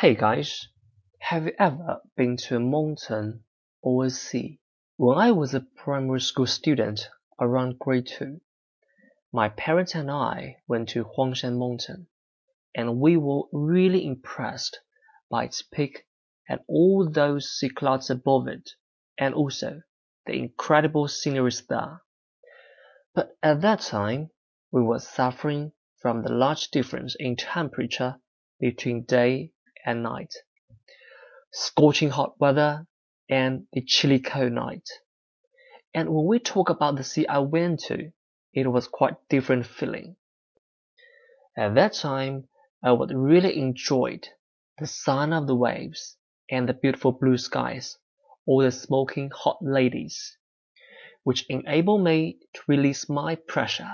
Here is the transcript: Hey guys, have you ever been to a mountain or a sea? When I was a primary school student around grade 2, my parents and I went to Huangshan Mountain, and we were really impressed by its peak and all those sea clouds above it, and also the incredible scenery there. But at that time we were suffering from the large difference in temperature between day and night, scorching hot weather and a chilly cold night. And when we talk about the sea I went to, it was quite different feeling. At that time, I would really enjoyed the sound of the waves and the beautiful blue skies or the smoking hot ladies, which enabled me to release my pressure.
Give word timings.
Hey 0.00 0.14
guys, 0.14 0.68
have 1.20 1.46
you 1.46 1.52
ever 1.58 2.02
been 2.18 2.36
to 2.36 2.56
a 2.56 2.60
mountain 2.60 3.44
or 3.80 4.04
a 4.04 4.10
sea? 4.10 4.60
When 4.98 5.16
I 5.16 5.32
was 5.32 5.54
a 5.54 5.66
primary 5.74 6.20
school 6.20 6.46
student 6.46 7.08
around 7.40 7.78
grade 7.78 8.06
2, 8.06 8.38
my 9.32 9.48
parents 9.48 9.94
and 9.94 10.10
I 10.10 10.58
went 10.68 10.90
to 10.90 11.04
Huangshan 11.04 11.56
Mountain, 11.56 12.08
and 12.74 13.00
we 13.00 13.16
were 13.16 13.44
really 13.52 14.04
impressed 14.04 14.80
by 15.30 15.44
its 15.44 15.62
peak 15.62 16.04
and 16.46 16.60
all 16.68 17.08
those 17.08 17.58
sea 17.58 17.70
clouds 17.70 18.10
above 18.10 18.48
it, 18.48 18.72
and 19.16 19.34
also 19.34 19.80
the 20.26 20.34
incredible 20.34 21.08
scenery 21.08 21.52
there. 21.70 22.02
But 23.14 23.38
at 23.42 23.62
that 23.62 23.80
time 23.80 24.28
we 24.70 24.82
were 24.82 24.98
suffering 24.98 25.72
from 26.02 26.22
the 26.22 26.34
large 26.34 26.68
difference 26.68 27.16
in 27.18 27.36
temperature 27.36 28.16
between 28.60 29.04
day 29.04 29.54
and 29.86 30.02
night, 30.02 30.34
scorching 31.52 32.10
hot 32.10 32.34
weather 32.38 32.86
and 33.30 33.66
a 33.74 33.80
chilly 33.80 34.18
cold 34.18 34.52
night. 34.52 34.88
And 35.94 36.10
when 36.10 36.26
we 36.26 36.38
talk 36.40 36.68
about 36.68 36.96
the 36.96 37.04
sea 37.04 37.26
I 37.26 37.38
went 37.38 37.80
to, 37.84 38.10
it 38.52 38.66
was 38.66 38.88
quite 38.88 39.14
different 39.30 39.66
feeling. 39.66 40.16
At 41.56 41.74
that 41.76 41.94
time, 41.94 42.48
I 42.82 42.92
would 42.92 43.12
really 43.12 43.58
enjoyed 43.58 44.28
the 44.78 44.86
sound 44.86 45.32
of 45.32 45.46
the 45.46 45.54
waves 45.54 46.16
and 46.50 46.68
the 46.68 46.74
beautiful 46.74 47.12
blue 47.12 47.38
skies 47.38 47.96
or 48.46 48.62
the 48.62 48.70
smoking 48.70 49.30
hot 49.34 49.58
ladies, 49.62 50.36
which 51.24 51.46
enabled 51.48 52.04
me 52.04 52.38
to 52.54 52.60
release 52.68 53.08
my 53.08 53.36
pressure. 53.36 53.90